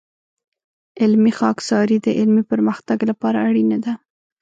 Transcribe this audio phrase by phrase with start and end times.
[1.01, 3.93] علمي خاکساري د علمي پرمختګ لپاره اړینه ده.